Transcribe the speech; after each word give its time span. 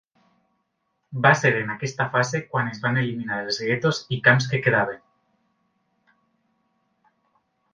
Va 1.25 1.33
ser 1.41 1.51
en 1.57 1.69
aquesta 1.73 2.07
fase 2.15 2.41
quan 2.53 2.71
es 2.71 2.81
van 2.85 2.97
eliminar 3.01 3.37
els 3.43 3.61
guetos 3.67 4.01
i 4.17 4.19
camps 4.29 4.49
que 4.55 4.63
quedaven. 4.69 5.01